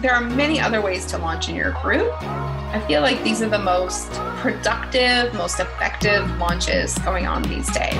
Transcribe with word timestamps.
There 0.00 0.14
are 0.14 0.22
many 0.22 0.58
other 0.58 0.80
ways 0.80 1.04
to 1.06 1.18
launch 1.18 1.50
in 1.50 1.54
your 1.54 1.72
group. 1.82 2.10
I 2.22 2.82
feel 2.88 3.02
like 3.02 3.22
these 3.22 3.42
are 3.42 3.50
the 3.50 3.58
most 3.58 4.10
productive, 4.38 5.34
most 5.34 5.60
effective 5.60 6.26
launches 6.38 6.96
going 7.00 7.26
on 7.26 7.42
these 7.42 7.70
days. 7.70 7.92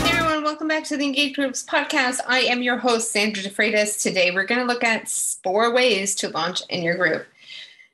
Hey 0.00 0.16
everyone, 0.16 0.42
welcome 0.42 0.68
back 0.68 0.84
to 0.84 0.96
the 0.96 1.04
Engage 1.04 1.34
Groups 1.34 1.66
podcast. 1.66 2.20
I 2.26 2.38
am 2.38 2.62
your 2.62 2.78
host, 2.78 3.12
Sandra 3.12 3.42
DeFreitas. 3.42 4.00
Today 4.00 4.30
we're 4.30 4.46
going 4.46 4.62
to 4.62 4.66
look 4.66 4.84
at 4.84 5.06
four 5.06 5.74
ways 5.74 6.14
to 6.14 6.30
launch 6.30 6.62
in 6.70 6.82
your 6.82 6.96
group. 6.96 7.26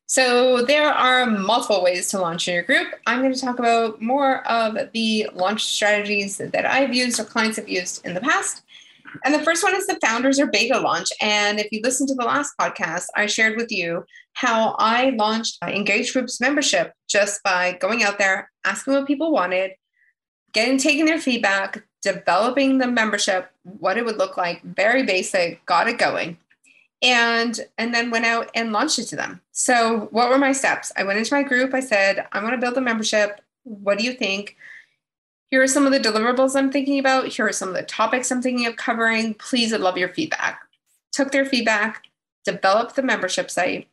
So 0.06 0.64
there 0.64 0.92
are 0.92 1.26
multiple 1.26 1.82
ways 1.82 2.08
to 2.10 2.20
launch 2.20 2.46
in 2.46 2.54
your 2.54 2.62
group. 2.62 2.94
I'm 3.04 3.18
going 3.20 3.34
to 3.34 3.40
talk 3.40 3.58
about 3.58 4.00
more 4.00 4.46
of 4.46 4.92
the 4.92 5.28
launch 5.34 5.64
strategies 5.64 6.36
that 6.36 6.66
I've 6.66 6.94
used 6.94 7.18
or 7.18 7.24
clients 7.24 7.56
have 7.56 7.68
used 7.68 8.06
in 8.06 8.14
the 8.14 8.20
past. 8.20 8.62
And 9.24 9.34
the 9.34 9.42
first 9.42 9.62
one 9.62 9.74
is 9.74 9.86
the 9.86 9.98
founders 10.02 10.38
or 10.38 10.46
beta 10.46 10.78
launch. 10.78 11.08
And 11.20 11.58
if 11.58 11.68
you 11.70 11.80
listen 11.82 12.06
to 12.08 12.14
the 12.14 12.24
last 12.24 12.54
podcast, 12.60 13.06
I 13.16 13.26
shared 13.26 13.56
with 13.56 13.70
you 13.70 14.04
how 14.34 14.76
I 14.78 15.10
launched 15.10 15.58
Engage 15.62 16.12
Groups 16.12 16.40
membership 16.40 16.92
just 17.08 17.42
by 17.42 17.72
going 17.80 18.02
out 18.02 18.18
there, 18.18 18.50
asking 18.64 18.94
what 18.94 19.06
people 19.06 19.32
wanted, 19.32 19.72
getting 20.52 20.78
taking 20.78 21.04
their 21.04 21.20
feedback, 21.20 21.84
developing 22.02 22.78
the 22.78 22.86
membership, 22.86 23.50
what 23.62 23.98
it 23.98 24.04
would 24.04 24.16
look 24.18 24.36
like, 24.36 24.62
very 24.62 25.02
basic, 25.02 25.64
got 25.66 25.88
it 25.88 25.98
going 25.98 26.38
and 27.02 27.60
and 27.78 27.94
then 27.94 28.10
went 28.10 28.26
out 28.26 28.50
and 28.54 28.72
launched 28.72 28.98
it 28.98 29.04
to 29.04 29.16
them. 29.16 29.40
So 29.52 30.08
what 30.10 30.28
were 30.28 30.38
my 30.38 30.52
steps? 30.52 30.92
I 30.96 31.04
went 31.04 31.18
into 31.18 31.34
my 31.34 31.42
group 31.42 31.74
i 31.74 31.80
said 31.80 32.26
i 32.32 32.42
want 32.42 32.54
to 32.54 32.60
build 32.60 32.76
a 32.76 32.80
membership. 32.80 33.40
What 33.64 33.98
do 33.98 34.04
you 34.04 34.12
think 34.12 34.56
here 35.50 35.62
are 35.62 35.66
some 35.66 35.86
of 35.86 35.92
the 35.92 36.00
deliverables 36.00 36.56
i'm 36.56 36.70
thinking 36.70 36.98
about 36.98 37.26
here 37.28 37.46
are 37.46 37.52
some 37.52 37.68
of 37.68 37.74
the 37.74 37.82
topics 37.82 38.30
i'm 38.30 38.42
thinking 38.42 38.66
of 38.66 38.76
covering 38.76 39.34
please 39.34 39.72
i'd 39.72 39.80
love 39.80 39.96
your 39.96 40.08
feedback 40.08 40.60
took 41.12 41.32
their 41.32 41.44
feedback 41.44 42.04
developed 42.44 42.96
the 42.96 43.02
membership 43.02 43.50
site 43.50 43.88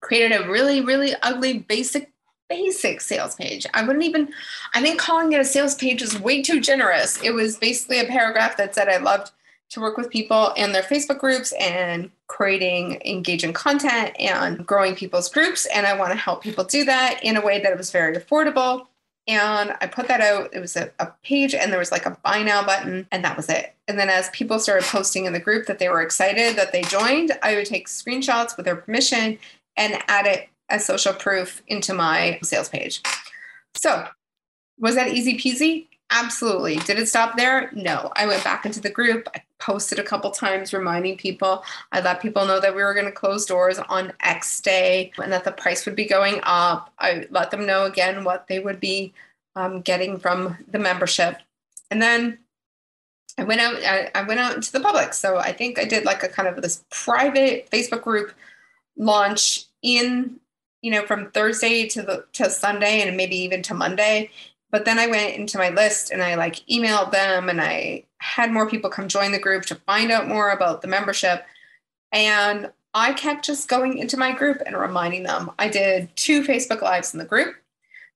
created 0.00 0.40
a 0.40 0.50
really 0.50 0.80
really 0.80 1.14
ugly 1.22 1.58
basic 1.58 2.12
basic 2.48 3.00
sales 3.00 3.34
page 3.36 3.66
i 3.72 3.82
wouldn't 3.82 4.04
even 4.04 4.32
i 4.74 4.80
think 4.82 4.98
calling 4.98 5.32
it 5.32 5.40
a 5.40 5.44
sales 5.44 5.74
page 5.74 6.02
is 6.02 6.20
way 6.20 6.42
too 6.42 6.60
generous 6.60 7.22
it 7.22 7.32
was 7.32 7.56
basically 7.56 7.98
a 7.98 8.06
paragraph 8.06 8.56
that 8.56 8.74
said 8.74 8.88
i 8.88 8.98
loved 8.98 9.30
to 9.70 9.80
work 9.80 9.96
with 9.96 10.10
people 10.10 10.52
and 10.56 10.74
their 10.74 10.82
Facebook 10.82 11.18
groups 11.18 11.52
and 11.60 12.10
creating 12.28 13.00
engaging 13.04 13.52
content 13.52 14.14
and 14.18 14.66
growing 14.66 14.94
people's 14.94 15.28
groups. 15.28 15.66
And 15.66 15.86
I 15.86 15.98
want 15.98 16.12
to 16.12 16.16
help 16.16 16.42
people 16.42 16.64
do 16.64 16.84
that 16.84 17.18
in 17.22 17.36
a 17.36 17.44
way 17.44 17.60
that 17.60 17.72
it 17.72 17.78
was 17.78 17.90
very 17.90 18.16
affordable. 18.16 18.86
And 19.26 19.74
I 19.80 19.86
put 19.86 20.08
that 20.08 20.20
out. 20.20 20.50
It 20.52 20.60
was 20.60 20.76
a, 20.76 20.90
a, 20.98 21.10
page, 21.22 21.54
and 21.54 21.72
there 21.72 21.78
was 21.78 21.90
like 21.90 22.04
a 22.04 22.18
buy 22.22 22.42
now 22.42 22.64
button, 22.64 23.06
and 23.10 23.24
that 23.24 23.38
was 23.38 23.48
it. 23.48 23.74
And 23.88 23.98
then 23.98 24.10
as 24.10 24.28
people 24.30 24.58
started 24.58 24.86
posting 24.86 25.24
in 25.24 25.32
the 25.32 25.40
group 25.40 25.66
that 25.66 25.78
they 25.78 25.88
were 25.88 26.02
excited 26.02 26.56
that 26.56 26.72
they 26.72 26.82
joined, 26.82 27.32
I 27.42 27.54
would 27.54 27.64
take 27.64 27.88
screenshots 27.88 28.56
with 28.56 28.66
their 28.66 28.76
permission 28.76 29.38
and 29.76 30.02
add 30.08 30.26
it 30.26 30.48
as 30.68 30.84
social 30.84 31.14
proof 31.14 31.62
into 31.68 31.94
my 31.94 32.38
sales 32.42 32.68
page. 32.68 33.00
So, 33.74 34.06
was 34.78 34.94
that 34.94 35.12
easy 35.14 35.38
peasy? 35.38 35.88
Absolutely. 36.10 36.76
Did 36.76 36.98
it 36.98 37.08
stop 37.08 37.36
there? 37.36 37.70
No. 37.72 38.12
I 38.14 38.26
went 38.26 38.44
back 38.44 38.66
into 38.66 38.80
the 38.80 38.90
group. 38.90 39.28
I 39.34 39.42
posted 39.58 39.98
a 39.98 40.04
couple 40.04 40.30
times 40.30 40.72
reminding 40.72 41.16
people. 41.16 41.64
I 41.92 42.00
let 42.00 42.20
people 42.20 42.46
know 42.46 42.60
that 42.60 42.74
we 42.74 42.82
were 42.82 42.94
going 42.94 43.06
to 43.06 43.12
close 43.12 43.46
doors 43.46 43.78
on 43.78 44.12
X 44.20 44.60
day 44.60 45.12
and 45.22 45.32
that 45.32 45.44
the 45.44 45.52
price 45.52 45.86
would 45.86 45.96
be 45.96 46.04
going 46.04 46.40
up. 46.42 46.92
I 46.98 47.26
let 47.30 47.50
them 47.50 47.66
know 47.66 47.84
again 47.84 48.24
what 48.24 48.46
they 48.46 48.60
would 48.60 48.80
be 48.80 49.12
um, 49.56 49.80
getting 49.80 50.18
from 50.18 50.58
the 50.70 50.78
membership. 50.78 51.38
And 51.90 52.00
then 52.00 52.38
I 53.38 53.44
went 53.44 53.60
out 53.60 53.76
I, 53.76 54.10
I 54.14 54.22
went 54.22 54.40
out 54.40 54.54
into 54.54 54.72
the 54.72 54.80
public. 54.80 55.14
So 55.14 55.38
I 55.38 55.52
think 55.52 55.78
I 55.78 55.84
did 55.84 56.04
like 56.04 56.22
a 56.22 56.28
kind 56.28 56.48
of 56.48 56.60
this 56.62 56.84
private 56.90 57.68
Facebook 57.70 58.02
group 58.02 58.32
launch 58.96 59.64
in 59.82 60.38
you 60.82 60.90
know 60.90 61.04
from 61.06 61.30
Thursday 61.30 61.88
to 61.88 62.02
the 62.02 62.24
to 62.34 62.50
Sunday 62.50 63.00
and 63.00 63.16
maybe 63.16 63.36
even 63.36 63.62
to 63.62 63.74
Monday 63.74 64.30
but 64.70 64.84
then 64.84 64.98
I 64.98 65.06
went 65.06 65.36
into 65.36 65.58
my 65.58 65.70
list 65.70 66.10
and 66.10 66.22
I 66.22 66.34
like 66.34 66.56
emailed 66.66 67.12
them 67.12 67.48
and 67.48 67.60
I 67.60 68.04
had 68.18 68.52
more 68.52 68.68
people 68.68 68.90
come 68.90 69.08
join 69.08 69.32
the 69.32 69.38
group 69.38 69.64
to 69.66 69.74
find 69.74 70.10
out 70.10 70.28
more 70.28 70.50
about 70.50 70.82
the 70.82 70.88
membership. 70.88 71.44
And 72.12 72.70
I 72.92 73.12
kept 73.12 73.44
just 73.44 73.68
going 73.68 73.98
into 73.98 74.16
my 74.16 74.32
group 74.32 74.62
and 74.64 74.76
reminding 74.76 75.24
them. 75.24 75.50
I 75.58 75.68
did 75.68 76.08
two 76.16 76.42
Facebook 76.42 76.82
Lives 76.82 77.12
in 77.12 77.18
the 77.18 77.24
group 77.24 77.56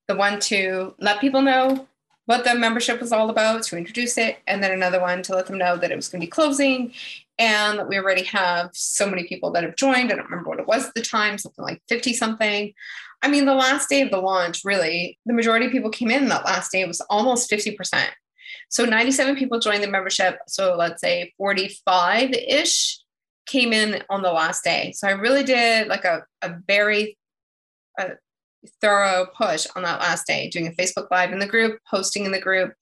the 0.09 0.17
one 0.17 0.41
to 0.41 0.95
let 0.99 1.21
people 1.21 1.43
know 1.43 1.87
what 2.25 2.45
the 2.45 2.55
membership 2.55 3.01
was 3.01 3.13
all 3.13 3.31
about, 3.31 3.63
to 3.63 3.77
introduce 3.77 4.19
it, 4.19 4.39
and 4.47 4.63
then 4.63 4.73
another 4.73 5.01
one 5.01 5.23
to 5.23 5.35
let 5.35 5.47
them 5.47 5.59
know 5.59 5.77
that 5.77 5.91
it 5.93 5.97
was 5.97 6.09
going 6.09 6.21
to 6.21 6.27
be 6.27 6.31
closing 6.31 6.93
and 7.39 7.79
that 7.79 7.89
we 7.89 7.97
already 7.97 8.25
have 8.25 8.71
so 8.73 9.09
many 9.09 9.25
people 9.25 9.51
that 9.53 9.63
have 9.63 9.77
joined. 9.77 10.13
I 10.13 10.17
don't 10.17 10.29
remember 10.29 10.51
what 10.51 10.61
it 10.61 10.67
was 10.67 10.87
at 10.87 10.95
the 10.95 11.03
time, 11.03 11.39
something 11.39 11.65
like 11.65 11.83
50 11.89 12.13
something. 12.13 12.73
I 13.23 13.29
mean, 13.29 13.47
the 13.47 13.55
last 13.55 13.89
day 13.89 14.03
of 14.03 14.11
the 14.11 14.19
launch, 14.19 14.63
really, 14.65 15.19
the 15.27 15.35
majority 15.35 15.67
of 15.67 15.73
people 15.73 15.91
came 15.91 16.11
in 16.11 16.29
that 16.29 16.45
last 16.45 16.73
day. 16.73 16.81
It 16.81 16.89
was 16.89 17.01
almost 17.03 17.51
50%. 17.51 18.07
So 18.69 18.85
97 18.85 19.37
people 19.37 19.61
joined 19.61 19.83
the 19.83 19.89
membership. 19.89 20.39
So 20.47 20.77
let's 20.77 21.01
say 21.01 21.33
45 21.39 22.33
ish 22.33 22.99
came 23.47 23.73
in 23.73 24.03
on 24.11 24.23
the 24.23 24.33
last 24.33 24.63
day. 24.63 24.93
So 24.93 25.09
I 25.09 25.13
really 25.13 25.43
did 25.43 25.89
like 25.89 26.05
a, 26.05 26.25
a 26.43 26.55
very 26.67 27.17
a 27.99 28.11
thorough 28.81 29.27
push 29.37 29.67
on 29.75 29.83
that 29.83 30.01
last 30.01 30.27
day, 30.27 30.49
doing 30.49 30.67
a 30.67 30.71
Facebook 30.73 31.09
Live 31.11 31.33
in 31.33 31.39
the 31.39 31.47
group, 31.47 31.81
posting 31.91 32.25
in 32.25 32.33
the 32.33 32.41
group, 32.41 32.75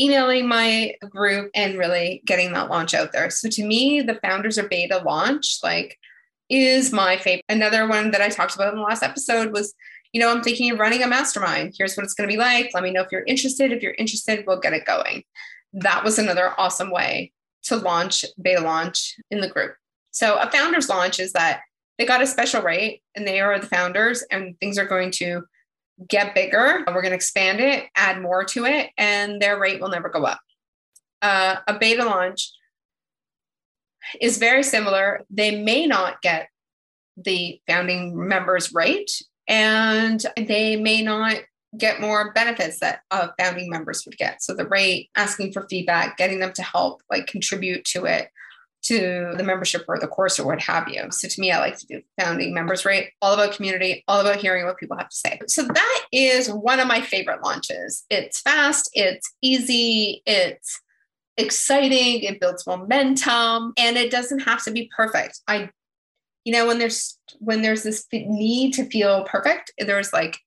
emailing 0.00 0.46
my 0.46 0.94
group, 1.10 1.50
and 1.54 1.78
really 1.78 2.22
getting 2.24 2.52
that 2.52 2.70
launch 2.70 2.94
out 2.94 3.12
there. 3.12 3.30
So 3.30 3.48
to 3.48 3.64
me, 3.64 4.00
the 4.00 4.18
founders 4.22 4.58
are 4.58 4.68
beta 4.68 5.02
launch, 5.04 5.58
like 5.62 5.98
is 6.48 6.92
my 6.92 7.16
favorite. 7.16 7.44
Another 7.48 7.86
one 7.86 8.10
that 8.12 8.22
I 8.22 8.28
talked 8.28 8.54
about 8.54 8.72
in 8.72 8.78
the 8.78 8.84
last 8.84 9.02
episode 9.02 9.52
was, 9.52 9.74
you 10.12 10.20
know, 10.20 10.30
I'm 10.30 10.42
thinking 10.42 10.70
of 10.70 10.78
running 10.78 11.02
a 11.02 11.06
mastermind. 11.06 11.74
Here's 11.76 11.96
what 11.96 12.04
it's 12.04 12.14
going 12.14 12.28
to 12.28 12.32
be 12.32 12.38
like. 12.38 12.70
Let 12.72 12.82
me 12.82 12.90
know 12.90 13.02
if 13.02 13.12
you're 13.12 13.24
interested. 13.26 13.72
If 13.72 13.82
you're 13.82 13.94
interested, 13.98 14.44
we'll 14.46 14.60
get 14.60 14.72
it 14.72 14.86
going. 14.86 15.24
That 15.74 16.04
was 16.04 16.18
another 16.18 16.54
awesome 16.58 16.90
way 16.90 17.32
to 17.64 17.76
launch, 17.76 18.24
beta 18.40 18.62
launch 18.62 19.16
in 19.30 19.40
the 19.40 19.48
group. 19.48 19.74
So 20.10 20.38
a 20.38 20.50
founder's 20.50 20.88
launch 20.88 21.20
is 21.20 21.32
that 21.32 21.60
they 21.98 22.06
got 22.06 22.22
a 22.22 22.26
special 22.26 22.62
rate 22.62 23.02
and 23.14 23.26
they 23.26 23.40
are 23.40 23.58
the 23.58 23.66
founders 23.66 24.24
and 24.30 24.58
things 24.60 24.78
are 24.78 24.86
going 24.86 25.10
to 25.12 25.42
get 26.06 26.34
bigger. 26.34 26.84
We're 26.86 27.02
going 27.02 27.10
to 27.10 27.16
expand 27.16 27.60
it, 27.60 27.84
add 27.96 28.20
more 28.20 28.44
to 28.44 28.64
it, 28.66 28.90
and 28.96 29.40
their 29.40 29.58
rate 29.58 29.80
will 29.80 29.88
never 29.88 30.08
go 30.08 30.24
up. 30.24 30.40
Uh, 31.20 31.56
a 31.66 31.78
beta 31.78 32.04
launch 32.04 32.52
is 34.20 34.38
very 34.38 34.62
similar. 34.62 35.24
They 35.30 35.62
may 35.62 35.86
not 35.86 36.22
get 36.22 36.48
the 37.16 37.60
founding 37.66 38.28
members 38.28 38.72
rate, 38.72 39.10
and 39.48 40.24
they 40.36 40.76
may 40.76 41.02
not 41.02 41.36
get 41.76 42.00
more 42.00 42.32
benefits 42.32 42.80
that 42.80 43.00
uh, 43.10 43.28
founding 43.38 43.68
members 43.68 44.04
would 44.06 44.16
get. 44.16 44.42
So 44.42 44.54
the 44.54 44.66
rate, 44.66 45.10
asking 45.16 45.52
for 45.52 45.66
feedback, 45.68 46.16
getting 46.16 46.38
them 46.38 46.52
to 46.54 46.62
help 46.62 47.02
like 47.10 47.26
contribute 47.26 47.84
to 47.86 48.04
it, 48.04 48.30
to 48.82 49.32
the 49.36 49.42
membership 49.42 49.84
or 49.88 49.98
the 49.98 50.06
course 50.06 50.38
or 50.38 50.46
what 50.46 50.60
have 50.60 50.88
you. 50.88 51.02
So 51.10 51.28
to 51.28 51.40
me, 51.40 51.50
I 51.50 51.58
like 51.58 51.76
to 51.78 51.86
do 51.86 52.02
founding 52.18 52.54
members 52.54 52.84
rate, 52.84 53.10
all 53.20 53.34
about 53.34 53.54
community, 53.54 54.04
all 54.08 54.20
about 54.20 54.36
hearing 54.36 54.64
what 54.64 54.78
people 54.78 54.96
have 54.96 55.08
to 55.08 55.16
say. 55.16 55.40
So 55.46 55.62
that 55.62 56.04
is 56.12 56.50
one 56.50 56.80
of 56.80 56.86
my 56.86 57.00
favorite 57.00 57.42
launches. 57.44 58.04
It's 58.08 58.40
fast, 58.40 58.90
it's 58.94 59.30
easy, 59.42 60.22
it's 60.26 60.80
exciting, 61.36 62.22
it 62.22 62.40
builds 62.40 62.66
momentum, 62.66 63.72
and 63.76 63.96
it 63.96 64.10
doesn't 64.10 64.40
have 64.40 64.62
to 64.64 64.70
be 64.70 64.90
perfect. 64.96 65.40
I 65.48 65.70
you 66.44 66.52
know 66.52 66.66
when 66.66 66.78
there's 66.78 67.18
when 67.40 67.62
there's 67.62 67.82
this 67.82 68.06
need 68.12 68.72
to 68.74 68.84
feel 68.86 69.24
perfect, 69.24 69.72
there's 69.78 70.12
like 70.12 70.38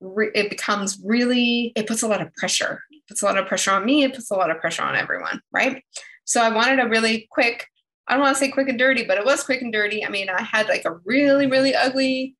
it 0.00 0.50
becomes 0.50 1.00
really 1.02 1.72
it 1.76 1.86
puts 1.86 2.02
a 2.02 2.08
lot 2.08 2.20
of 2.20 2.34
pressure. 2.34 2.82
It 2.90 3.02
puts 3.08 3.22
a 3.22 3.24
lot 3.24 3.38
of 3.38 3.46
pressure 3.46 3.70
on 3.70 3.86
me, 3.86 4.04
it 4.04 4.14
puts 4.14 4.30
a 4.30 4.34
lot 4.34 4.50
of 4.50 4.60
pressure 4.60 4.82
on 4.82 4.96
everyone, 4.96 5.40
right? 5.52 5.82
So 6.24 6.42
I 6.42 6.52
wanted 6.52 6.80
a 6.80 6.88
really 6.88 7.28
quick 7.30 7.68
I 8.08 8.14
don't 8.14 8.22
want 8.22 8.36
to 8.36 8.40
say 8.40 8.50
quick 8.50 8.68
and 8.68 8.78
dirty, 8.78 9.04
but 9.04 9.18
it 9.18 9.24
was 9.24 9.42
quick 9.42 9.62
and 9.62 9.72
dirty. 9.72 10.04
I 10.04 10.08
mean, 10.08 10.28
I 10.28 10.42
had 10.42 10.68
like 10.68 10.84
a 10.84 10.98
really, 11.04 11.46
really 11.46 11.74
ugly 11.74 12.36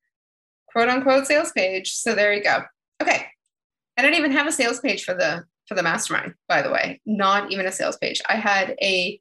quote 0.69 0.89
unquote 0.89 1.27
sales 1.27 1.53
page. 1.53 1.93
So 1.93 2.15
there 2.15 2.33
you 2.33 2.43
go. 2.43 2.63
Okay. 3.03 3.27
I 3.97 4.03
don't 4.03 4.15
even 4.15 4.33
have 4.33 4.47
a 4.47 4.53
sales 4.53 4.81
page 4.81 5.05
for 5.05 5.15
the 5.15 5.45
for 5.67 5.75
the 5.75 5.83
mastermind, 5.83 6.35
by 6.49 6.63
the 6.63 6.71
way, 6.71 7.01
not 7.07 7.51
even 7.51 7.67
a 7.67 7.73
sales 7.73 7.97
page. 7.97 8.23
I 8.29 8.37
had 8.37 8.77
a 8.81 9.19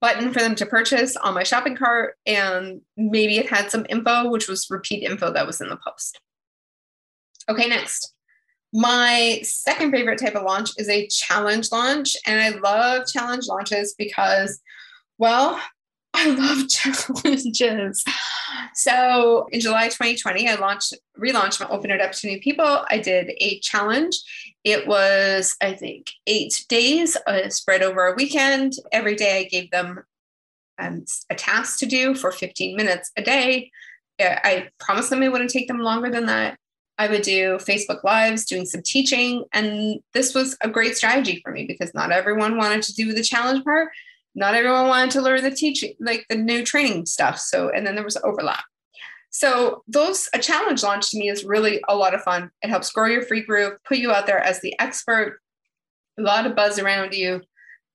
button 0.00 0.32
for 0.32 0.38
them 0.38 0.54
to 0.54 0.66
purchase 0.66 1.16
on 1.16 1.34
my 1.34 1.42
shopping 1.42 1.76
cart, 1.76 2.14
and 2.24 2.80
maybe 2.96 3.38
it 3.38 3.50
had 3.50 3.70
some 3.70 3.84
info, 3.88 4.30
which 4.30 4.48
was 4.48 4.70
repeat 4.70 5.02
info 5.02 5.32
that 5.32 5.46
was 5.46 5.60
in 5.60 5.68
the 5.68 5.78
post. 5.84 6.20
Okay, 7.48 7.68
next. 7.68 8.14
My 8.72 9.40
second 9.42 9.92
favorite 9.92 10.18
type 10.18 10.34
of 10.34 10.42
launch 10.42 10.70
is 10.78 10.88
a 10.88 11.06
challenge 11.08 11.70
launch. 11.70 12.16
And 12.26 12.40
I 12.40 12.58
love 12.58 13.06
challenge 13.06 13.46
launches 13.46 13.94
because, 13.96 14.60
well, 15.18 15.60
I 16.14 16.28
love 16.30 16.68
challenges. 16.68 18.04
So 18.74 19.48
in 19.50 19.60
July 19.60 19.86
2020, 19.88 20.48
I 20.48 20.54
launched, 20.54 20.94
relaunched 21.18 21.60
my 21.60 21.68
Open 21.68 21.90
It 21.90 22.00
Up 22.00 22.12
to 22.12 22.28
New 22.28 22.40
People. 22.40 22.84
I 22.88 22.98
did 22.98 23.32
a 23.40 23.58
challenge. 23.60 24.16
It 24.62 24.86
was, 24.86 25.56
I 25.60 25.74
think, 25.74 26.10
eight 26.26 26.64
days 26.68 27.16
uh, 27.26 27.48
spread 27.48 27.82
over 27.82 28.06
a 28.06 28.14
weekend. 28.14 28.74
Every 28.92 29.16
day 29.16 29.40
I 29.40 29.44
gave 29.44 29.70
them 29.70 30.04
um, 30.78 31.04
a 31.30 31.34
task 31.34 31.80
to 31.80 31.86
do 31.86 32.14
for 32.14 32.30
15 32.30 32.76
minutes 32.76 33.10
a 33.16 33.22
day. 33.22 33.70
I 34.20 34.68
promised 34.78 35.10
them 35.10 35.22
it 35.22 35.32
wouldn't 35.32 35.50
take 35.50 35.66
them 35.66 35.80
longer 35.80 36.10
than 36.10 36.26
that. 36.26 36.58
I 36.96 37.08
would 37.08 37.22
do 37.22 37.56
Facebook 37.56 38.04
Lives, 38.04 38.44
doing 38.44 38.66
some 38.66 38.82
teaching. 38.82 39.44
And 39.52 39.98
this 40.12 40.32
was 40.32 40.56
a 40.60 40.68
great 40.68 40.96
strategy 40.96 41.40
for 41.42 41.50
me 41.50 41.66
because 41.66 41.92
not 41.92 42.12
everyone 42.12 42.56
wanted 42.56 42.82
to 42.82 42.94
do 42.94 43.12
the 43.12 43.22
challenge 43.22 43.64
part. 43.64 43.88
Not 44.34 44.54
everyone 44.54 44.88
wanted 44.88 45.12
to 45.12 45.22
learn 45.22 45.42
the 45.42 45.50
teaching, 45.50 45.94
like 46.00 46.26
the 46.28 46.36
new 46.36 46.64
training 46.64 47.06
stuff. 47.06 47.38
So, 47.38 47.70
and 47.70 47.86
then 47.86 47.94
there 47.94 48.04
was 48.04 48.16
overlap. 48.24 48.64
So, 49.30 49.82
those, 49.88 50.28
a 50.32 50.38
challenge 50.38 50.82
launch 50.82 51.10
to 51.10 51.18
me 51.18 51.28
is 51.28 51.44
really 51.44 51.82
a 51.88 51.96
lot 51.96 52.14
of 52.14 52.22
fun. 52.22 52.50
It 52.62 52.68
helps 52.68 52.92
grow 52.92 53.06
your 53.06 53.22
free 53.22 53.42
group, 53.42 53.78
put 53.86 53.98
you 53.98 54.12
out 54.12 54.26
there 54.26 54.40
as 54.40 54.60
the 54.60 54.78
expert, 54.80 55.40
a 56.18 56.22
lot 56.22 56.46
of 56.46 56.54
buzz 56.54 56.78
around 56.78 57.14
you. 57.14 57.42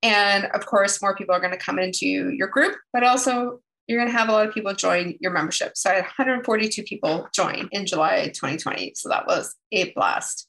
And 0.02 0.46
of 0.46 0.66
course, 0.66 1.02
more 1.02 1.16
people 1.16 1.36
are 1.36 1.40
going 1.40 1.52
to 1.52 1.58
come 1.58 1.80
into 1.80 2.08
your 2.08 2.48
group, 2.48 2.76
but 2.94 3.04
also 3.04 3.60
you're 3.88 4.00
going 4.00 4.12
to 4.12 4.18
have 4.18 4.30
a 4.30 4.32
lot 4.32 4.48
of 4.48 4.54
people 4.54 4.74
join 4.74 5.16
your 5.20 5.32
membership. 5.32 5.76
So 5.76 5.90
I 5.90 5.96
had 5.96 6.04
142 6.04 6.84
people 6.84 7.28
join 7.34 7.68
in 7.72 7.86
July 7.86 8.28
2020. 8.28 8.94
So 8.96 9.10
that 9.10 9.26
was 9.26 9.56
a 9.72 9.92
blast. 9.94 10.48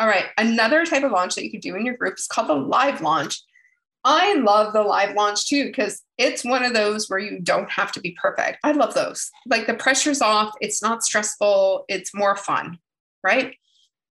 All 0.00 0.08
right. 0.08 0.26
Another 0.38 0.86
type 0.86 1.02
of 1.02 1.12
launch 1.12 1.34
that 1.34 1.44
you 1.44 1.50
could 1.50 1.60
do 1.60 1.76
in 1.76 1.84
your 1.84 1.96
group 1.96 2.14
is 2.18 2.26
called 2.26 2.48
the 2.48 2.54
live 2.54 3.02
launch. 3.02 3.42
I 4.10 4.36
love 4.36 4.72
the 4.72 4.82
live 4.82 5.14
launch 5.14 5.46
too, 5.48 5.66
because 5.66 6.00
it's 6.16 6.42
one 6.42 6.64
of 6.64 6.72
those 6.72 7.10
where 7.10 7.18
you 7.18 7.40
don't 7.40 7.70
have 7.70 7.92
to 7.92 8.00
be 8.00 8.16
perfect. 8.20 8.56
I 8.64 8.72
love 8.72 8.94
those. 8.94 9.30
Like 9.44 9.66
the 9.66 9.74
pressure's 9.74 10.22
off, 10.22 10.54
it's 10.62 10.80
not 10.82 11.02
stressful, 11.02 11.84
it's 11.88 12.14
more 12.14 12.34
fun, 12.34 12.78
right? 13.22 13.54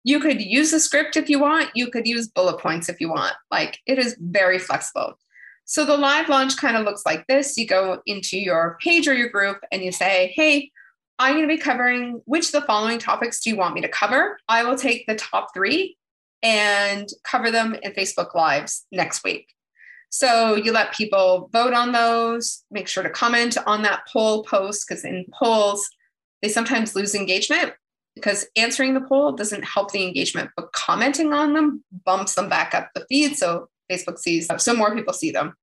You 0.03 0.19
could 0.19 0.41
use 0.41 0.71
the 0.71 0.81
script 0.81 1.19
if 1.19 1.29
you 1.29 1.39
want, 1.39 1.73
you 1.75 1.91
could 1.91 2.07
use 2.07 2.27
bullet 2.27 2.59
points 2.59 2.89
if 2.89 3.03
you 3.03 3.11
want. 3.11 3.35
Like 3.51 3.81
it 3.87 3.99
is 3.99 4.17
very 4.19 4.59
flexible. 4.59 5.19
So 5.67 5.85
the 5.85 5.99
live 5.99 6.31
launch 6.31 6.57
kind 6.57 6.79
of 6.79 6.87
looks 6.87 7.03
like 7.05 7.27
this. 7.27 7.59
You 7.59 7.67
go 7.67 8.01
into 8.07 8.39
your 8.39 8.79
page 8.81 9.07
or 9.07 9.13
your 9.13 9.29
group 9.29 9.59
and 9.71 9.83
you 9.83 9.93
say, 9.93 10.33
hey, 10.35 10.71
I'm 11.19 11.35
going 11.35 11.47
to 11.47 11.55
be 11.55 11.61
covering 11.61 12.23
which 12.25 12.47
of 12.47 12.53
the 12.53 12.67
following 12.67 12.99
topics 12.99 13.43
do 13.43 13.51
you 13.51 13.57
want 13.57 13.75
me 13.75 13.83
to 13.83 13.89
cover? 13.89 14.39
I 14.49 14.65
will 14.65 14.77
take 14.77 15.07
the 15.07 15.17
top 15.17 15.49
three 15.53 15.99
and 16.43 17.11
cover 17.25 17.51
them 17.51 17.77
in 17.83 17.93
Facebook 17.93 18.35
Lives 18.35 18.87
next 18.91 19.23
week. 19.23 19.49
So 20.13 20.57
you 20.57 20.73
let 20.73 20.93
people 20.93 21.49
vote 21.55 21.73
on 21.73 21.93
those, 21.93 22.65
make 22.71 22.87
sure 22.87 23.03
to 23.03 23.09
comment 23.09 23.57
on 23.67 23.81
that 23.83 24.03
poll 24.13 24.45
post 24.45 24.87
because 24.87 25.07
in 25.07 25.25
polls, 25.33 25.89
they 26.43 26.51
sometimes 26.51 26.95
lose 26.95 27.15
engagement 27.15 27.73
because 28.15 28.47
answering 28.55 28.93
the 28.93 29.01
poll 29.01 29.33
doesn't 29.33 29.65
help 29.65 29.91
the 29.91 30.07
engagement, 30.07 30.51
but 30.55 30.71
commenting 30.73 31.33
on 31.33 31.55
them 31.55 31.83
bumps 32.05 32.35
them 32.35 32.51
back 32.51 32.75
up 32.75 32.91
the 32.95 33.07
feed. 33.09 33.39
So 33.39 33.71
Facebook 33.91 34.19
sees, 34.19 34.51
so 34.59 34.75
more 34.75 34.95
people 34.95 35.15
see 35.15 35.31
them. 35.31 35.55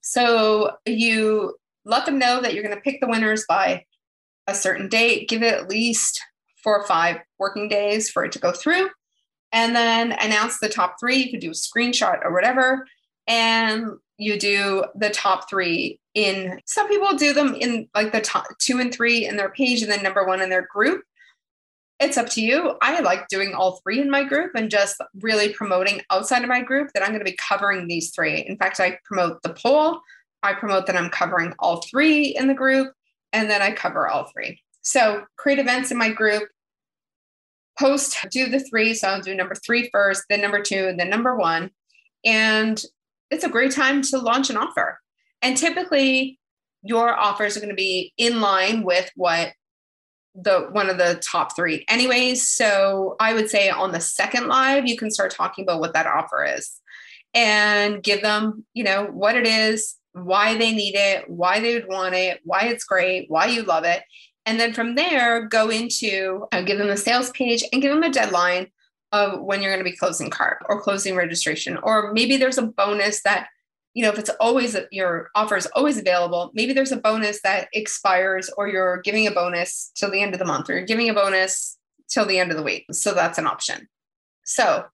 So 0.00 0.72
you 0.86 1.56
let 1.84 2.06
them 2.06 2.18
know 2.18 2.40
that 2.40 2.54
you're 2.54 2.64
going 2.64 2.74
to 2.74 2.80
pick 2.80 3.02
the 3.02 3.08
winners 3.08 3.44
by 3.46 3.84
a 4.46 4.54
certain 4.54 4.88
date, 4.88 5.28
give 5.28 5.42
it 5.42 5.52
at 5.52 5.68
least 5.68 6.22
four 6.64 6.80
or 6.80 6.86
five 6.86 7.18
working 7.38 7.68
days 7.68 8.08
for 8.08 8.24
it 8.24 8.32
to 8.32 8.38
go 8.38 8.52
through, 8.52 8.88
and 9.52 9.76
then 9.76 10.12
announce 10.12 10.58
the 10.58 10.70
top 10.70 10.96
three. 10.98 11.16
You 11.16 11.30
could 11.30 11.40
do 11.40 11.50
a 11.50 11.52
screenshot 11.52 12.24
or 12.24 12.32
whatever, 12.32 12.86
and 13.26 13.86
you 14.18 14.38
do 14.38 14.84
the 14.94 15.10
top 15.10 15.48
three 15.48 15.98
in 16.14 16.60
some 16.66 16.88
people 16.88 17.16
do 17.16 17.32
them 17.32 17.54
in 17.54 17.88
like 17.94 18.12
the 18.12 18.20
top 18.20 18.44
two 18.58 18.78
and 18.78 18.92
three 18.92 19.26
in 19.26 19.36
their 19.36 19.50
page 19.50 19.82
and 19.82 19.90
then 19.90 20.02
number 20.02 20.26
one 20.26 20.42
in 20.42 20.50
their 20.50 20.66
group 20.70 21.02
it's 22.02 22.18
up 22.18 22.28
to 22.30 22.40
you. 22.40 22.76
I 22.82 23.00
like 23.00 23.28
doing 23.28 23.54
all 23.54 23.80
three 23.80 24.00
in 24.00 24.10
my 24.10 24.24
group 24.24 24.52
and 24.56 24.68
just 24.68 25.00
really 25.20 25.52
promoting 25.52 26.00
outside 26.10 26.42
of 26.42 26.48
my 26.48 26.60
group 26.60 26.90
that 26.92 27.02
I'm 27.02 27.10
going 27.10 27.20
to 27.20 27.24
be 27.24 27.36
covering 27.36 27.86
these 27.86 28.10
three. 28.10 28.40
In 28.40 28.56
fact, 28.56 28.80
I 28.80 28.98
promote 29.04 29.40
the 29.42 29.54
poll, 29.54 30.00
I 30.42 30.54
promote 30.54 30.86
that 30.86 30.96
I'm 30.96 31.10
covering 31.10 31.54
all 31.60 31.80
three 31.82 32.34
in 32.36 32.48
the 32.48 32.54
group, 32.54 32.92
and 33.32 33.48
then 33.48 33.62
I 33.62 33.70
cover 33.70 34.08
all 34.08 34.24
three. 34.32 34.60
So 34.82 35.22
create 35.36 35.60
events 35.60 35.92
in 35.92 35.96
my 35.96 36.10
group, 36.10 36.48
post, 37.78 38.16
do 38.30 38.48
the 38.48 38.58
three. 38.58 38.94
So 38.94 39.08
I'll 39.08 39.20
do 39.20 39.34
number 39.34 39.54
three 39.54 39.88
first, 39.92 40.24
then 40.28 40.40
number 40.40 40.60
two, 40.60 40.94
then 40.98 41.08
number 41.08 41.36
one. 41.36 41.70
And 42.24 42.82
it's 43.32 43.44
a 43.44 43.48
great 43.48 43.72
time 43.72 44.02
to 44.02 44.18
launch 44.18 44.50
an 44.50 44.56
offer. 44.56 44.98
And 45.40 45.56
typically, 45.56 46.38
your 46.82 47.14
offers 47.14 47.56
are 47.56 47.60
going 47.60 47.70
to 47.70 47.74
be 47.74 48.12
in 48.16 48.40
line 48.40 48.82
with 48.82 49.10
what 49.16 49.52
the 50.34 50.68
one 50.72 50.88
of 50.88 50.96
the 50.96 51.20
top 51.22 51.54
three 51.54 51.84
anyways 51.88 52.48
so 52.48 53.16
i 53.20 53.34
would 53.34 53.50
say 53.50 53.68
on 53.68 53.92
the 53.92 54.00
second 54.00 54.48
live 54.48 54.88
you 54.88 54.96
can 54.96 55.10
start 55.10 55.30
talking 55.30 55.62
about 55.62 55.78
what 55.78 55.92
that 55.92 56.06
offer 56.06 56.42
is 56.42 56.80
and 57.34 58.02
give 58.02 58.22
them 58.22 58.64
you 58.72 58.82
know 58.82 59.04
what 59.12 59.36
it 59.36 59.46
is 59.46 59.96
why 60.14 60.56
they 60.56 60.72
need 60.72 60.94
it 60.94 61.28
why 61.28 61.60
they 61.60 61.74
would 61.74 61.86
want 61.86 62.14
it 62.14 62.40
why 62.44 62.62
it's 62.62 62.84
great 62.84 63.26
why 63.28 63.44
you 63.44 63.62
love 63.62 63.84
it 63.84 64.02
and 64.46 64.58
then 64.58 64.72
from 64.72 64.94
there 64.94 65.46
go 65.46 65.68
into 65.68 66.46
uh, 66.50 66.62
give 66.62 66.78
them 66.78 66.88
the 66.88 66.96
sales 66.96 67.30
page 67.32 67.62
and 67.70 67.82
give 67.82 67.92
them 67.92 68.02
a 68.02 68.10
deadline 68.10 68.68
of 69.12 69.40
when 69.42 69.62
you're 69.62 69.72
going 69.72 69.84
to 69.84 69.90
be 69.90 69.96
closing 69.96 70.30
cart 70.30 70.58
or 70.68 70.80
closing 70.80 71.14
registration 71.14 71.76
or 71.78 72.12
maybe 72.12 72.36
there's 72.36 72.58
a 72.58 72.62
bonus 72.62 73.22
that 73.22 73.48
you 73.94 74.02
know, 74.02 74.10
if 74.10 74.18
it's 74.18 74.30
always 74.40 74.76
your 74.90 75.30
offer 75.34 75.56
is 75.56 75.66
always 75.74 75.98
available, 75.98 76.50
maybe 76.54 76.72
there's 76.72 76.92
a 76.92 76.96
bonus 76.96 77.42
that 77.42 77.68
expires 77.72 78.48
or 78.56 78.68
you're 78.68 79.02
giving 79.02 79.26
a 79.26 79.30
bonus 79.30 79.92
till 79.94 80.10
the 80.10 80.22
end 80.22 80.32
of 80.32 80.38
the 80.38 80.46
month 80.46 80.70
or 80.70 80.74
you're 80.74 80.86
giving 80.86 81.10
a 81.10 81.14
bonus 81.14 81.76
till 82.08 82.24
the 82.24 82.38
end 82.38 82.50
of 82.50 82.56
the 82.56 82.62
week. 82.62 82.86
So 82.92 83.12
that's 83.12 83.38
an 83.38 83.46
option. 83.46 83.88
So 84.44 84.84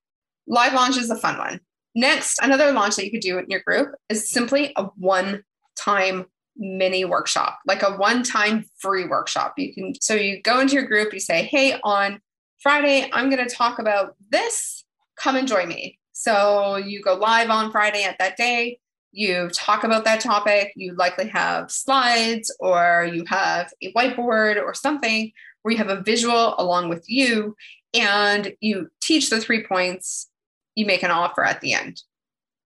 live 0.47 0.75
launch 0.75 0.97
is 0.97 1.11
a 1.11 1.17
fun 1.17 1.39
one. 1.39 1.61
Next, 1.95 2.39
another 2.43 2.73
launch 2.73 2.97
that 2.97 3.05
you 3.05 3.11
could 3.11 3.21
do 3.21 3.39
in 3.39 3.47
your 3.49 3.61
group 3.61 3.95
is 4.09 4.31
simply 4.31 4.73
a 4.77 4.85
one 4.97 5.45
time 5.77 6.27
mini 6.57 7.05
workshop, 7.05 7.61
like 7.67 7.83
a 7.83 7.97
one 7.97 8.23
time 8.25 8.65
free 8.79 9.07
workshop. 9.07 9.55
You 9.57 9.73
can, 9.73 9.95
so 10.01 10.15
you 10.15 10.43
go 10.43 10.61
into 10.61 10.75
your 10.75 10.87
group, 10.87 11.13
you 11.13 11.21
say, 11.21 11.45
Hey, 11.45 11.79
on 11.85 12.21
Friday, 12.61 13.09
I'm 13.13 13.31
going 13.31 13.47
to 13.47 13.55
talk 13.55 13.79
about 13.79 14.17
this. 14.31 14.85
Come 15.17 15.37
and 15.37 15.49
join 15.49 15.69
me. 15.69 15.99
So 16.13 16.77
you 16.77 17.01
go 17.03 17.15
live 17.15 17.51
on 17.51 17.71
Friday 17.71 18.05
at 18.05 18.19
that 18.19 18.37
day 18.37 18.79
you 19.13 19.49
talk 19.51 19.85
about 19.85 20.05
that 20.05 20.21
topic, 20.21 20.73
you 20.77 20.95
likely 20.95 21.29
have 21.29 21.71
slides 21.71 22.55
or 22.61 23.09
you 23.13 23.25
have 23.27 23.73
a 23.83 23.93
whiteboard 23.93 24.63
or 24.63 24.75
something 24.75 25.33
where 25.63 25.73
you 25.73 25.79
have 25.79 25.89
a 25.89 26.03
visual 26.03 26.55
along 26.59 26.89
with 26.89 27.09
you 27.09 27.57
and 27.95 28.55
you 28.61 28.89
teach 29.01 29.31
the 29.31 29.41
three 29.41 29.65
points, 29.65 30.29
you 30.75 30.85
make 30.85 31.03
an 31.03 31.11
offer 31.11 31.43
at 31.43 31.61
the 31.61 31.73
end. 31.73 32.03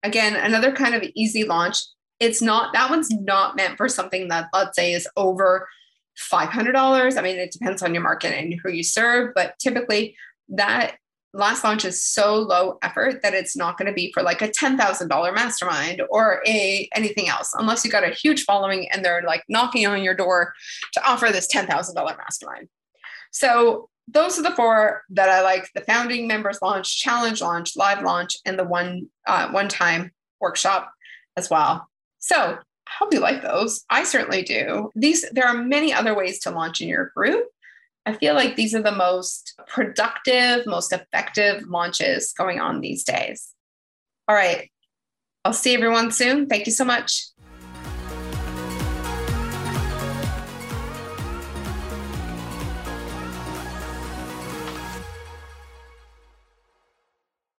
Again, 0.03 0.35
another 0.35 0.73
kind 0.73 0.95
of 0.95 1.05
easy 1.15 1.45
launch. 1.45 1.79
It's 2.19 2.41
not, 2.41 2.73
that 2.73 2.91
one's 2.91 3.11
not 3.11 3.57
meant 3.57 3.77
for 3.77 3.89
something 3.89 4.29
that, 4.29 4.49
let's 4.53 4.77
say, 4.77 4.93
is 4.95 5.09
over 5.17 5.69
$500. 6.19 7.17
I 7.17 7.23
mean, 7.23 7.37
it 7.37 7.53
depends 7.53 7.83
on 7.83 7.95
your 7.95 8.03
market 8.03 8.33
and 8.37 8.55
who 8.63 8.71
you 8.71 8.83
serve, 8.83 9.33
but 9.35 9.59
typically 9.59 10.17
that 10.49 10.97
last 11.35 11.65
launch 11.65 11.85
is 11.85 12.05
so 12.05 12.37
low 12.37 12.79
effort 12.83 13.23
that 13.23 13.33
it's 13.33 13.57
not 13.57 13.79
going 13.79 13.87
to 13.87 13.95
be 13.95 14.13
for 14.13 14.23
like 14.23 14.43
a 14.43 14.49
$10,000 14.49 15.35
mastermind 15.35 16.03
or 16.11 16.43
a 16.47 16.89
anything 16.95 17.29
else 17.29 17.55
unless 17.59 17.85
you 17.85 17.91
got 17.91 18.05
a 18.05 18.11
huge 18.11 18.45
following 18.45 18.91
and 18.91 19.03
they're 19.03 19.23
like 19.27 19.43
knocking 19.49 19.87
on 19.87 20.03
your 20.03 20.15
door 20.15 20.53
to 20.93 21.03
offer 21.09 21.31
this 21.31 21.49
$10,000 21.51 21.95
mastermind. 22.19 22.69
So 23.31 23.89
those 24.09 24.39
are 24.39 24.43
the 24.43 24.55
four 24.55 25.03
that 25.11 25.29
I 25.29 25.43
like: 25.43 25.71
the 25.75 25.81
founding 25.83 26.27
members 26.27 26.59
launch, 26.61 27.01
challenge 27.01 27.41
launch, 27.41 27.77
live 27.77 28.03
launch, 28.03 28.37
and 28.45 28.59
the 28.59 28.65
one 28.65 29.09
uh, 29.27 29.49
one 29.51 29.69
time 29.69 30.11
workshop 30.41 30.93
as 31.37 31.49
well. 31.49 31.89
So 32.19 32.59
I 32.93 33.05
hope 33.05 33.15
you 33.15 33.21
like 33.21 33.43
those. 33.43 33.85
I 33.89 34.05
certainly 34.05 34.43
do. 34.43 34.91
These 34.95 35.25
there 35.33 35.47
are 35.47 35.55
many 35.55 35.93
other 35.93 36.15
ways 36.15 36.41
to 36.41 36.51
launch 36.51 36.81
in 36.81 36.89
your 36.89 37.13
group. 37.17 37.47
I 38.05 38.15
feel 38.15 38.35
like 38.35 38.57
these 38.57 38.75
are 38.75 38.83
the 38.83 38.93
most 38.93 39.55
productive, 39.69 40.67
most 40.67 40.93
effective 40.93 41.63
launches 41.69 42.33
going 42.33 42.61
on 42.61 42.81
these 42.81 43.05
days. 43.05 43.55
All 44.29 44.35
right. 44.35 44.71
I'll 45.45 45.53
see 45.53 45.75
everyone 45.75 46.11
soon. 46.11 46.47
Thank 46.47 46.67
you 46.67 46.73
so 46.73 46.85
much. 46.85 47.27